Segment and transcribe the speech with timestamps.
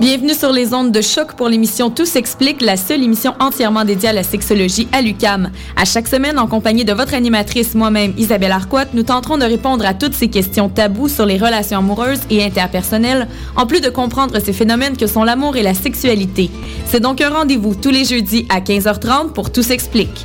[0.00, 4.08] Bienvenue sur les ondes de choc pour l'émission Tout s'explique, la seule émission entièrement dédiée
[4.08, 5.50] à la sexologie à l'UCAM.
[5.76, 9.84] À chaque semaine, en compagnie de votre animatrice, moi-même, Isabelle Arquette, nous tenterons de répondre
[9.84, 14.38] à toutes ces questions taboues sur les relations amoureuses et interpersonnelles, en plus de comprendre
[14.42, 16.50] ces phénomènes que sont l'amour et la sexualité.
[16.86, 20.24] C'est donc un rendez-vous tous les jeudis à 15h30 pour Tout s'explique.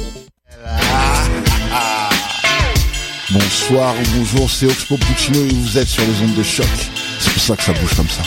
[3.33, 6.65] Bonsoir ou bonjour, c'est Oxpo Puccino et vous êtes sur les ondes de choc.
[7.17, 8.23] C'est pour ça que ça bouge comme ça.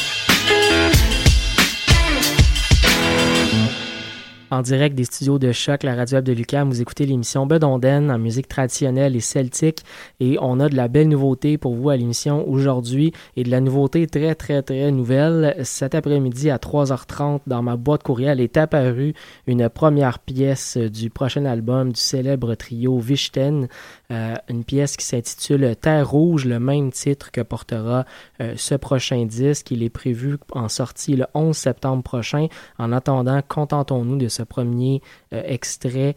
[4.55, 8.09] En direct des studios de Choc, la radio web de Lucam, vous écoutez l'émission Bedonden
[8.09, 9.81] en musique traditionnelle et celtique.
[10.21, 13.61] Et on a de la belle nouveauté pour vous à l'émission aujourd'hui et de la
[13.61, 15.57] nouveauté très, très, très nouvelle.
[15.65, 19.15] Cet après-midi à 3h30, dans ma boîte courriel est apparue
[19.49, 23.67] une première pièce du prochain album du célèbre trio Vichten.
[24.11, 28.05] Euh, une pièce qui s'intitule Terre Rouge, le même titre que portera
[28.41, 29.71] euh, ce prochain disque.
[29.71, 32.49] Il est prévu en sortie le 11 septembre prochain.
[32.79, 35.01] En attendant, contentons-nous de ce premier
[35.33, 36.17] euh, extrait,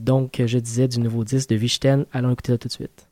[0.00, 2.04] donc, je disais, du nouveau disque de Vichten.
[2.12, 3.08] Allons écouter ça tout de suite.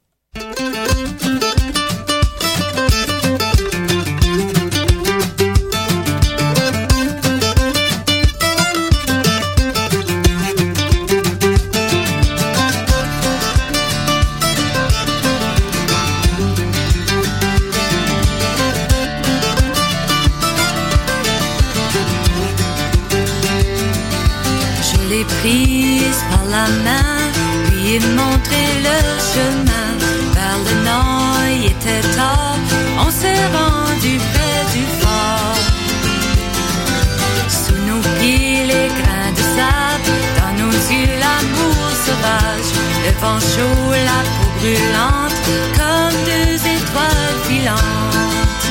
[43.22, 43.38] Vent
[44.08, 45.38] la peau brûlante,
[45.78, 48.66] comme deux étoiles filantes.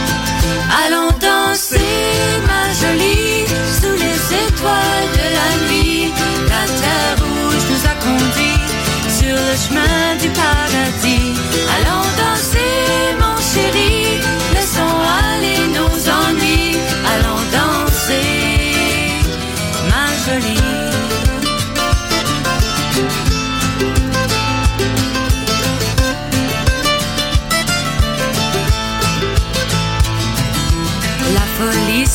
[0.83, 2.03] Allons danser,
[2.49, 3.45] ma jolie,
[3.79, 6.11] sous les étoiles de la nuit.
[6.53, 8.61] La terre rouge nous a conduits
[9.17, 11.31] sur le chemin du paradis.
[11.75, 12.90] Allons danser,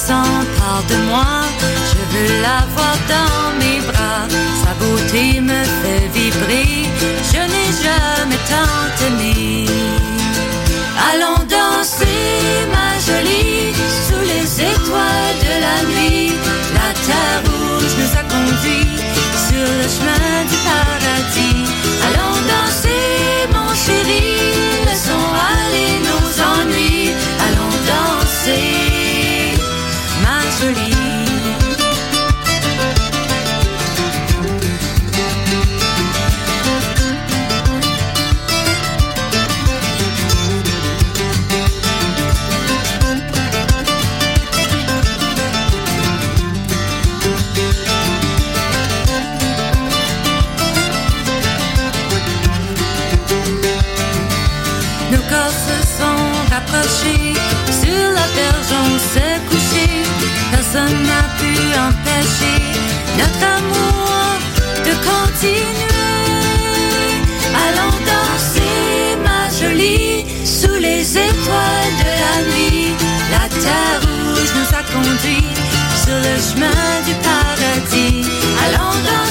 [0.09, 1.27] de moi,
[1.91, 4.29] je veux la voir dans mes bras.
[4.63, 6.87] Sa beauté me fait vibrer,
[7.33, 9.67] je n'ai jamais tant aimé.
[11.11, 13.73] Allons danser, ma jolie,
[14.07, 16.33] sous les étoiles de la nuit.
[16.75, 18.99] La terre rouge nous a conduits
[19.49, 21.06] sur le chemin du paradis.
[30.63, 30.96] Ennuis.
[30.96, 30.96] Allons
[60.77, 61.53] N'a pu
[61.89, 62.61] empêcher
[63.17, 64.37] notre amour
[64.85, 65.89] de continuer.
[67.65, 72.95] Allons danser, ma jolie, sous les étoiles de la nuit.
[73.31, 75.55] La terre rouge nous a conduits
[76.05, 78.29] sur le chemin du paradis.
[78.67, 79.26] Allons danser,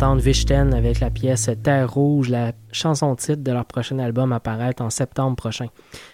[0.00, 4.90] Vichten avec la pièce Terre Rouge, la chanson titre de leur prochain album apparaître en
[4.90, 5.66] septembre prochain.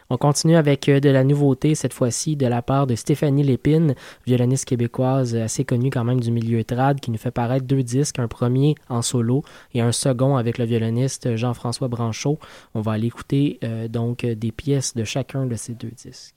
[0.09, 3.95] On continue avec euh, de la nouveauté, cette fois-ci de la part de Stéphanie Lépine,
[4.27, 8.19] violoniste québécoise assez connue quand même du milieu trad, qui nous fait paraître deux disques,
[8.19, 9.43] un premier en solo
[9.75, 12.39] et un second avec le violoniste Jean-François Branchot.
[12.75, 16.35] On va aller écouter euh, donc des pièces de chacun de ces deux disques.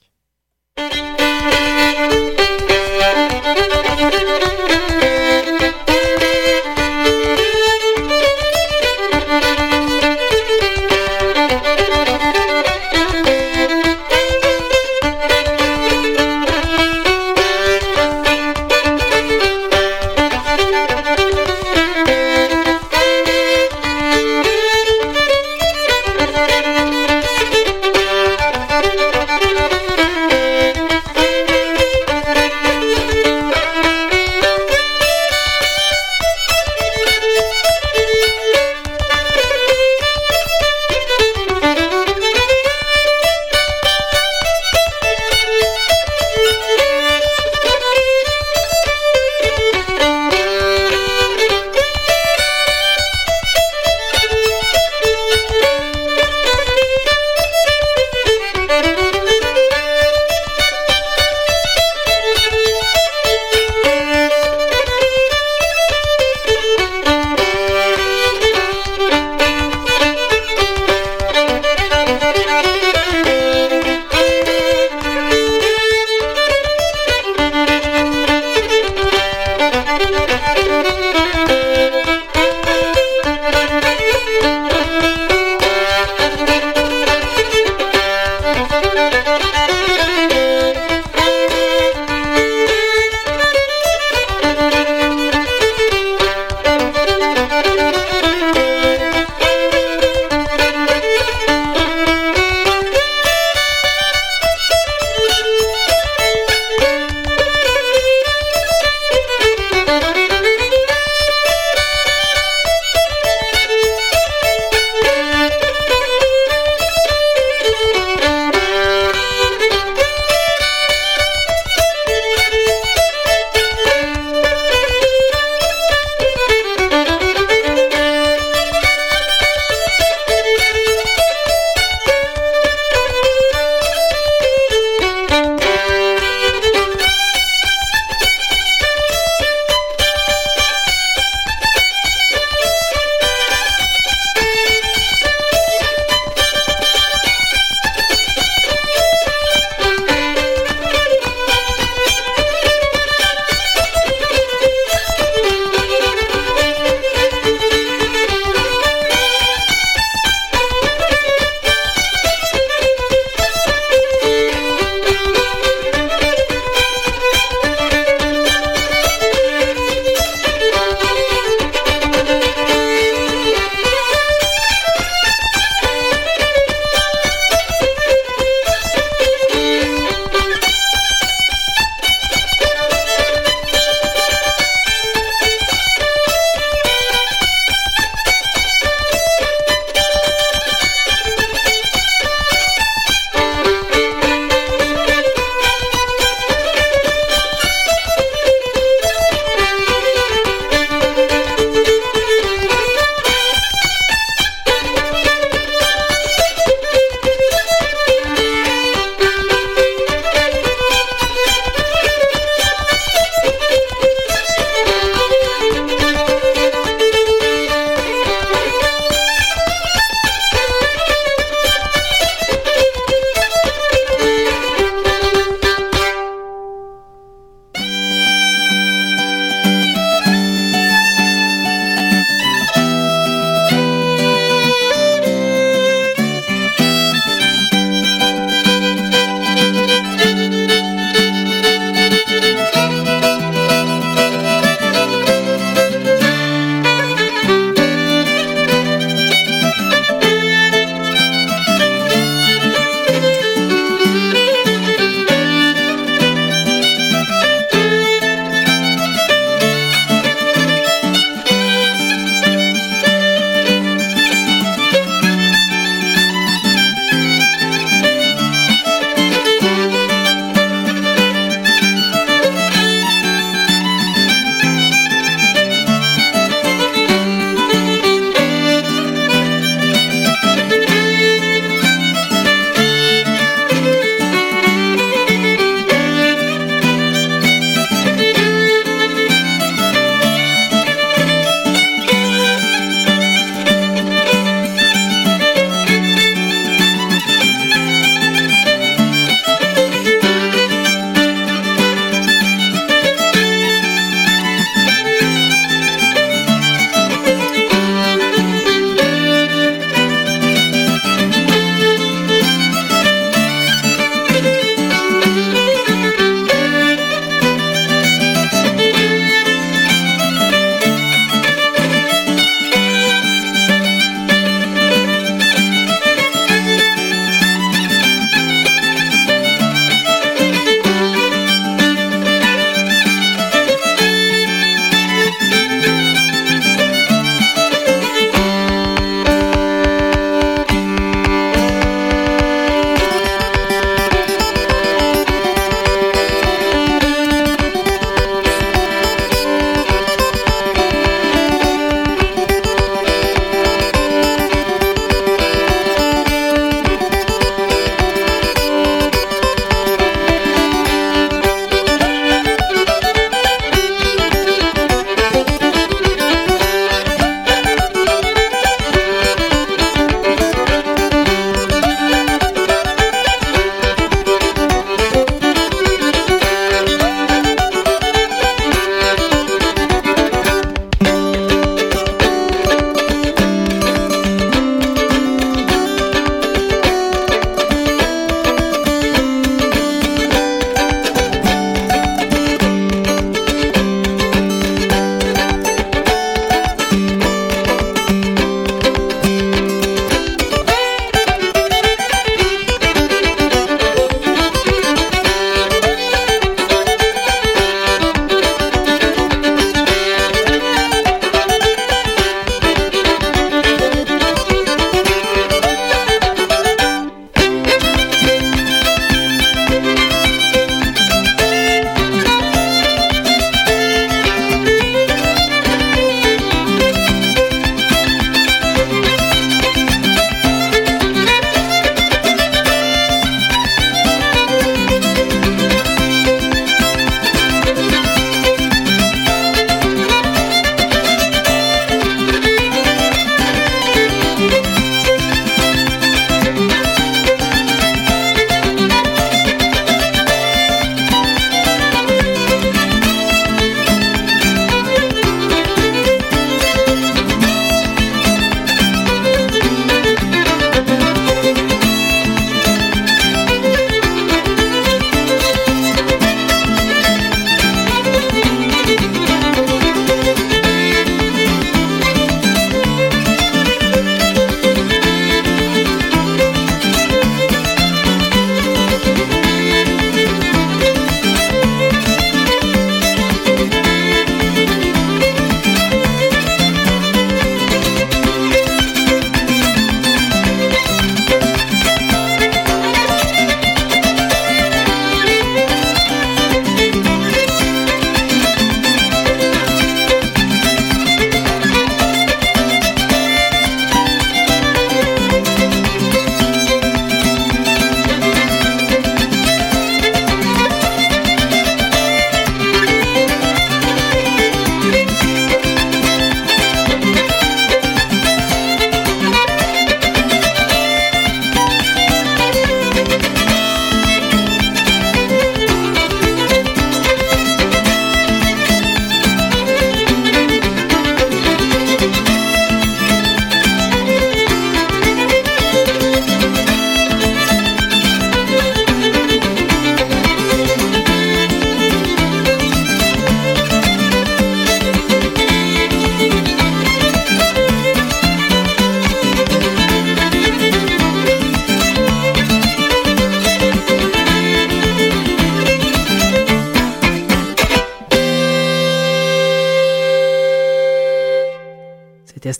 [3.98, 5.12] Thank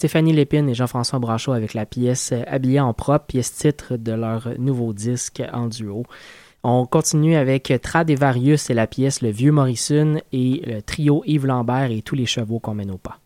[0.08, 4.48] Stéphanie Lépine et Jean-François Brachot avec la pièce Habillée en propre, pièce titre de leur
[4.58, 6.04] nouveau disque en duo.
[6.62, 11.22] On continue avec Trad et Varius et la pièce Le Vieux Morrison et le trio
[11.26, 13.18] Yves Lambert et tous les chevaux qu'on mène au pas.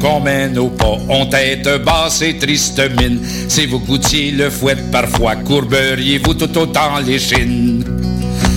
[0.00, 3.20] Qu'on mène au pas ont tête basse et triste mine.
[3.48, 7.84] Si vous goûtiez le fouet parfois, courberiez-vous tout autant les chines?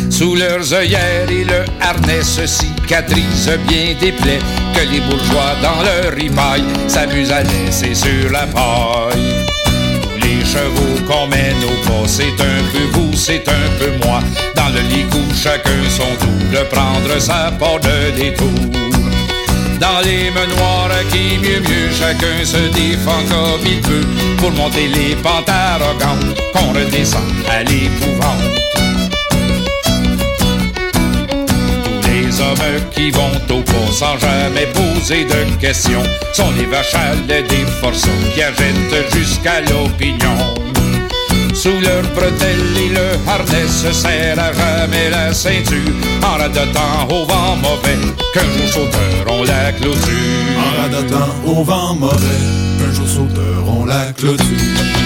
[0.09, 4.39] Sous leurs œillères et le harnais se cicatrise bien des plaies
[4.73, 9.45] que les bourgeois dans leur ripaille s'amusent à laisser sur la paille.
[10.21, 14.21] Les chevaux qu'on mène au pas, c'est un peu vous, c'est un peu moi.
[14.55, 15.03] Dans le lit
[15.43, 18.92] chacun son tour de prendre sa part de détour.
[19.79, 24.07] Dans les menoirs qui mieux mieux chacun se défend comme il peut
[24.37, 28.43] Pour monter les pentes arrogantes qu'on redescend à l'épouvante.
[31.83, 36.95] Tous les hommes qui vont au pont sans jamais poser de questions Sont les vaches
[36.95, 40.73] à des forçons qui agitent jusqu'à l'opinion
[41.63, 44.51] sous leur bretelle et le harnais se serre à
[45.09, 45.93] la ceinture.
[46.21, 47.99] En radotant au vent mauvais
[48.33, 50.57] qu'un jour sauteur on la clôture.
[50.65, 52.43] En radotant au vent mauvais
[52.77, 55.02] qu'un jour sauteur on la clôture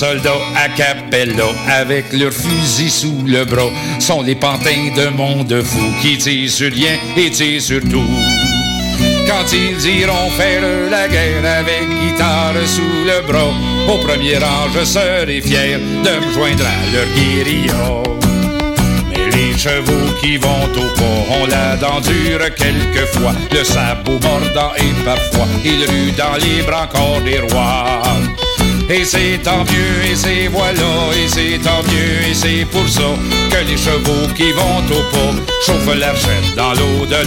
[0.00, 5.92] soldats à capella avec leurs fusils sous le bras sont les pantins de monde fou
[6.00, 8.14] qui tirent sur rien et tirent sur tout.
[9.28, 13.52] Quand ils iront faire la guerre avec guitare sous le bras,
[13.92, 18.02] au premier rang je serai fier de me joindre à leur guérilla.
[19.34, 25.04] Les chevaux qui vont au port ont la dent dure quelquefois, le sabot mordant et
[25.04, 28.00] parfois ils ruent dans les bras encore des rois.
[28.92, 30.82] Et c'est tant mieux, et c'est voilà,
[31.14, 33.02] et c'est tant mieux, et c'est pour ça
[33.48, 35.32] que les chevaux qui vont au pas
[35.64, 37.22] chauffent la chaîne dans l'au-delà.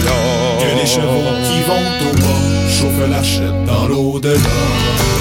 [0.60, 5.13] Que les chevaux qui vont au pas chauffent la chaîne dans l'au-delà.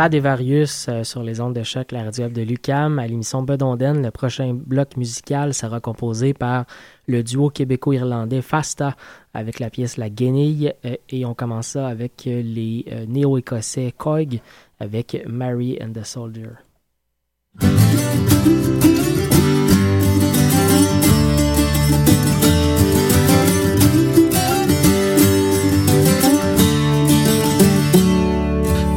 [0.00, 2.98] C'était Tradevarius euh, sur les ondes de choc, la radio de Lucam.
[2.98, 6.64] À l'émission Bedonden, le prochain bloc musical sera composé par
[7.06, 8.96] le duo québéco-irlandais Fasta
[9.34, 10.72] avec la pièce La Guenille.
[10.86, 14.40] Euh, et on commence ça avec euh, les néo-écossais Coig
[14.78, 16.48] avec Mary and the Soldier.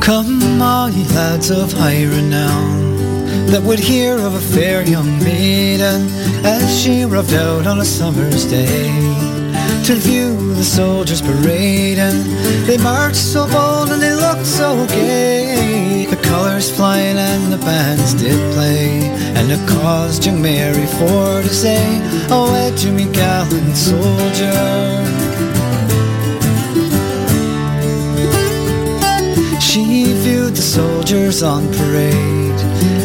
[0.04, 2.98] Come, all ye lads of high renown,
[3.48, 6.10] that would hear of a fair young maiden
[6.44, 8.92] as she roved out on a summer's day.
[9.86, 12.20] To view the soldiers parading,
[12.66, 16.06] they marched so bold and they looked so gay.
[16.10, 21.54] The colours flying and the bands did play, and it caused young Mary for to
[21.64, 21.80] say,
[22.30, 22.52] Oh,
[22.84, 25.33] you me gallant soldier.
[30.74, 32.60] Soldiers on parade,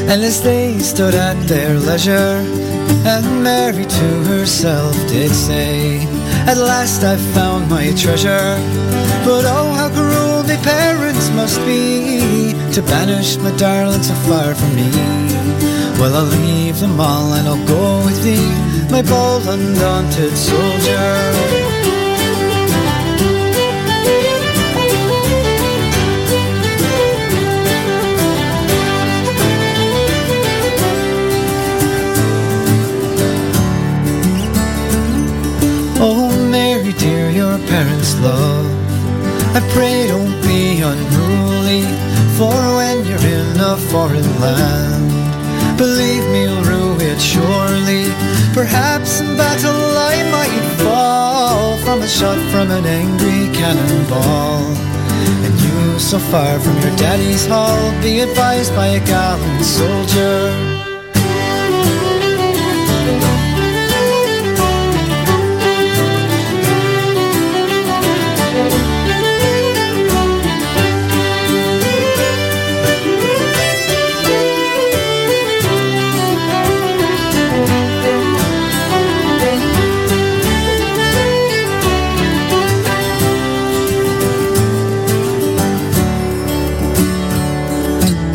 [0.09, 2.41] and as they stood at their leisure,
[3.05, 6.01] and Mary to herself did say,
[6.49, 8.57] At last I've found my treasure.
[9.23, 14.75] But oh, how cruel my parents must be to banish my darling so far from
[14.75, 14.91] me.
[16.01, 18.49] Well, I'll leave them all and I'll go with thee,
[18.91, 21.68] my bold, undaunted soldier.
[37.69, 38.67] Parents' love.
[39.55, 41.83] I pray don't be unruly,
[42.37, 48.05] for when you're in a foreign land, believe me, you'll rue it surely.
[48.55, 54.65] Perhaps in battle I might fall from a shot from an angry cannonball.
[55.45, 60.68] And you, so far from your daddy's hall, be advised by a gallant soldier.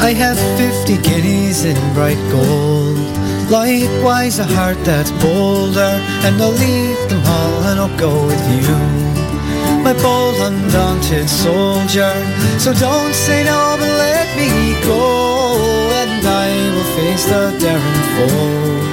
[0.03, 2.99] I have fifty guineas in bright gold.
[3.49, 8.75] Likewise a heart that's bolder, and I'll leave them all and I'll go with you.
[9.81, 12.11] My bold, undaunted soldier.
[12.59, 18.83] So don't say no, but let me go, and I will face the daring foe.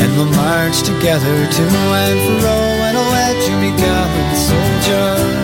[0.00, 1.62] And we'll march together to
[2.06, 2.56] and fro,
[2.86, 5.39] and I'll let you me gallant soldier.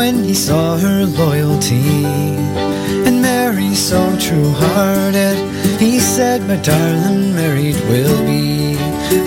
[0.00, 2.06] When he saw her loyalty
[3.06, 5.36] and Mary so true hearted,
[5.78, 8.78] he said, My darling, married will be,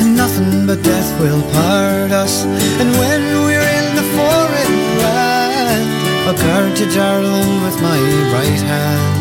[0.01, 2.45] and nothing but death will part us.
[2.81, 5.89] And when we're in the foreign land,
[6.25, 7.99] I'll guard you, darling, with my
[8.33, 9.13] right hand,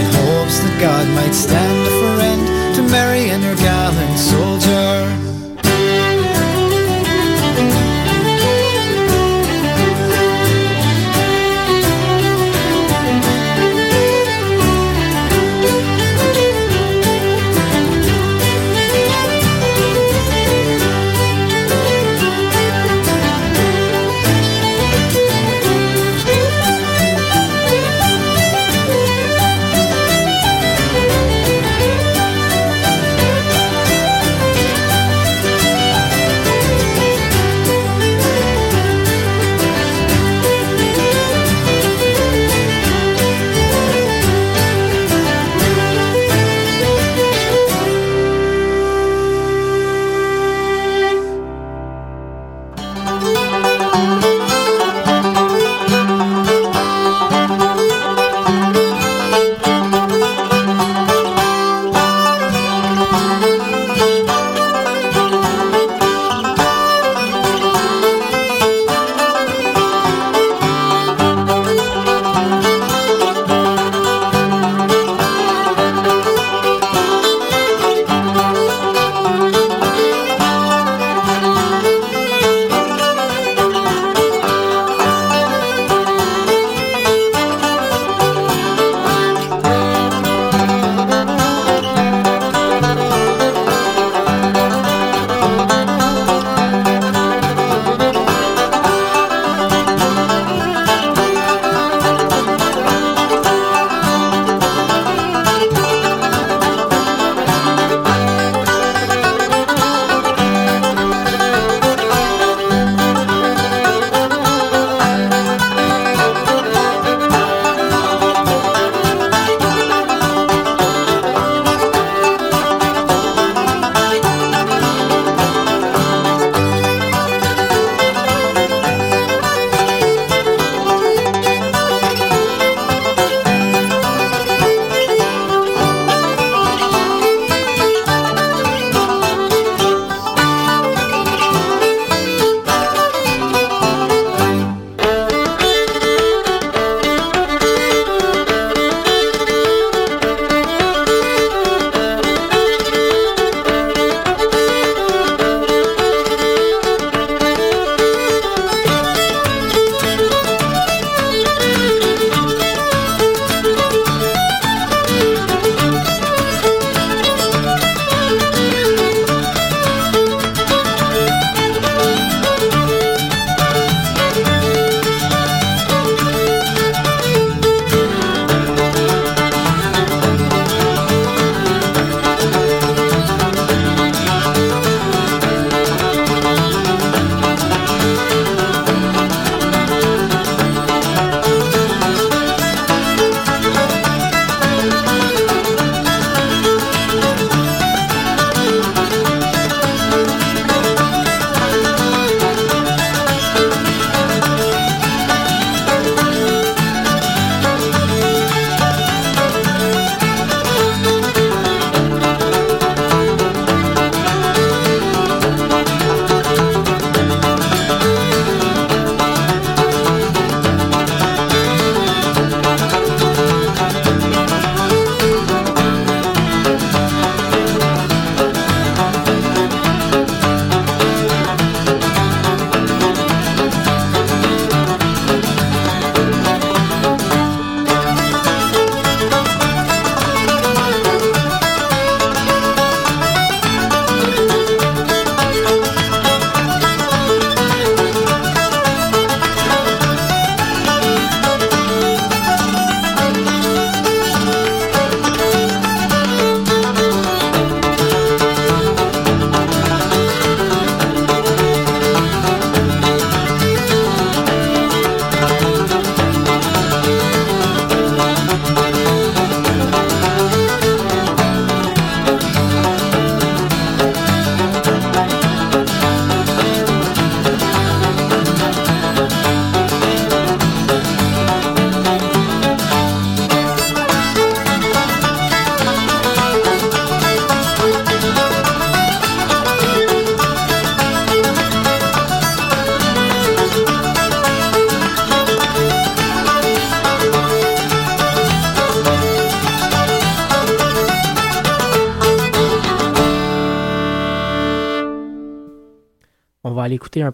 [0.00, 2.42] in hopes that God might stand a friend
[2.76, 5.23] to Mary and her gallant soldier.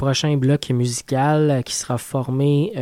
[0.01, 2.73] Prochain bloc musical qui sera formé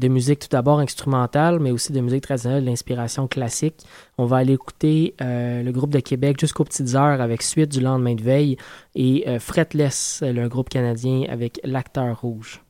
[0.00, 3.76] de musique tout d'abord instrumentale, mais aussi de musique traditionnelle d'inspiration classique.
[4.18, 8.16] On va aller écouter le groupe de Québec jusqu'aux petites heures avec Suite du lendemain
[8.16, 8.56] de veille
[8.96, 12.65] et Fretless, le groupe canadien avec L'acteur rouge.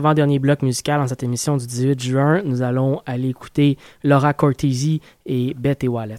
[0.00, 5.02] Avant-dernier bloc musical en cette émission du 18 juin, nous allons aller écouter Laura Cortesi
[5.26, 6.16] et Beth et Wallet.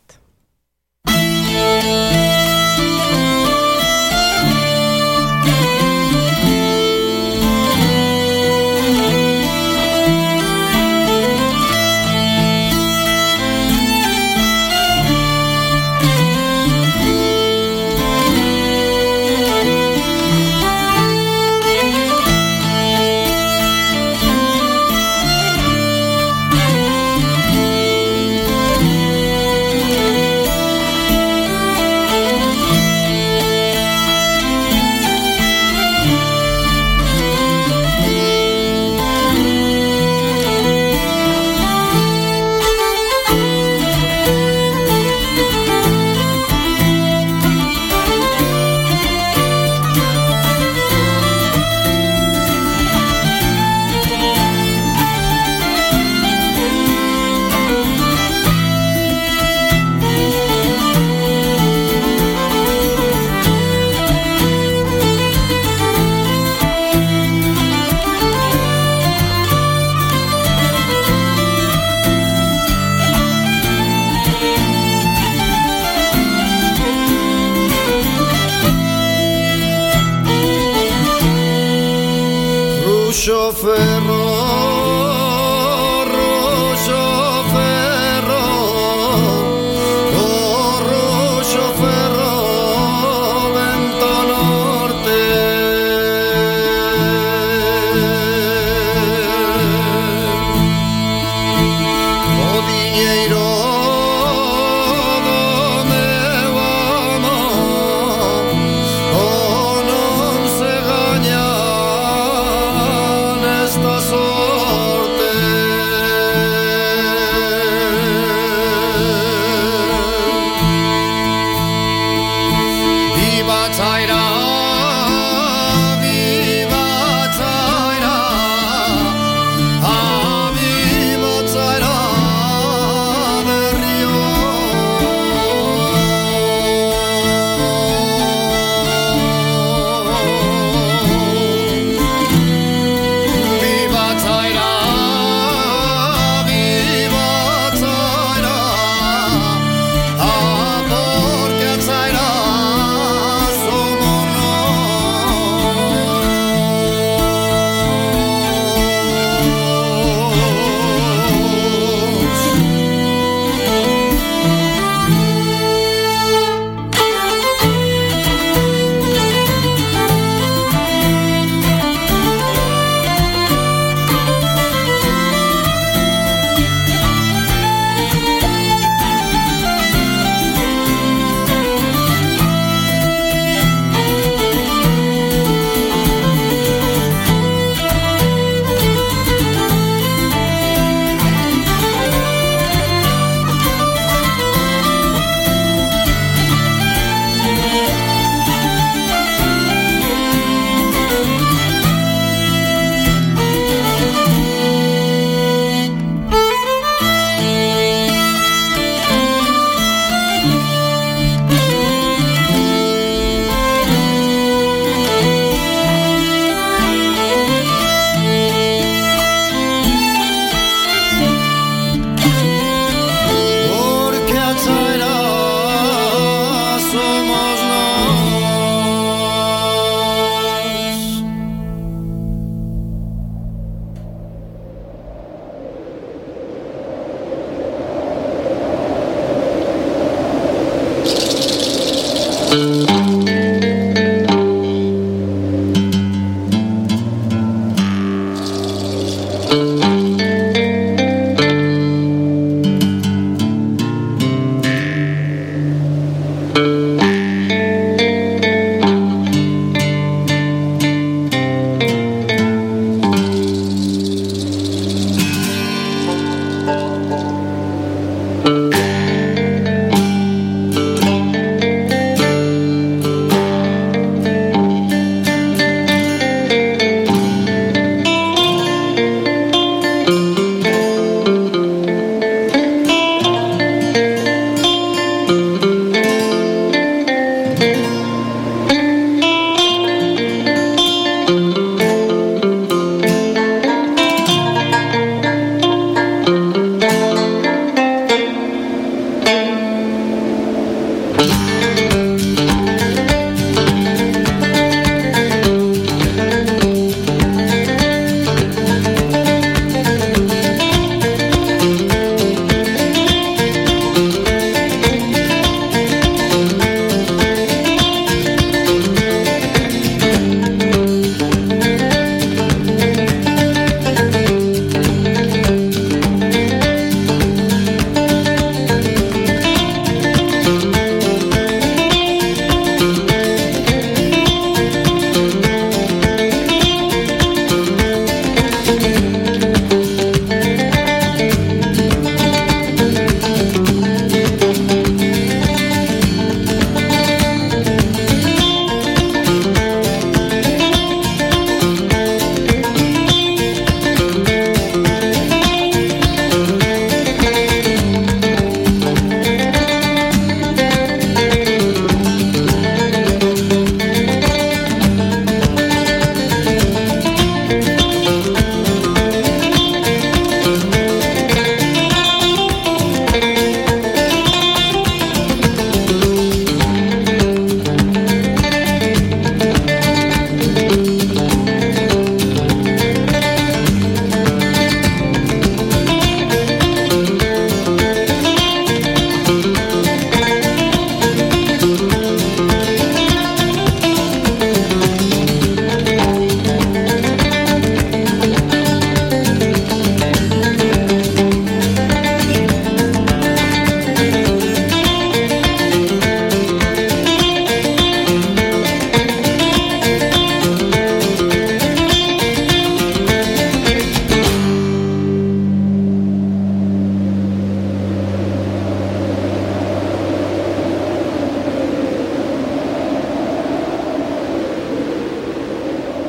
[83.12, 84.31] σοφέρω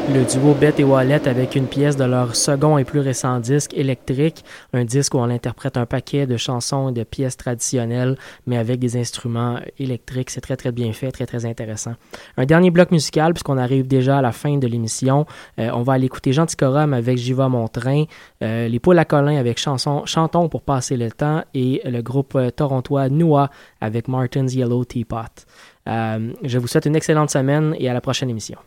[0.08, 4.44] duo Beth et Wallet avec une pièce de leur second et plus récent disque électrique,
[4.72, 8.80] un disque où on interprète un paquet de chansons et de pièces traditionnelles, mais avec
[8.80, 10.30] des instruments électriques.
[10.30, 11.94] C'est très très bien fait, très très intéressant.
[12.36, 15.24] Un dernier bloc musical, puisqu'on arrive déjà à la fin de l'émission,
[15.58, 18.04] euh, on va aller écouter Jean Ticorum avec J'y vais mon train,
[18.42, 22.50] euh, les Poules à avec chanson, Chantons pour passer le temps et le groupe euh,
[22.50, 23.50] torontois Noah
[23.80, 25.46] avec Martin's Yellow Teapot.
[25.86, 28.58] je vous souhaite une excellente semaine et à la prochaine émission.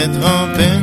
[0.00, 0.79] mettre en peine.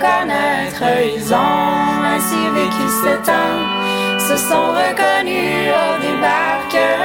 [0.00, 6.97] ils ont ainsi vécu ce temps, se sont reconnus au débarque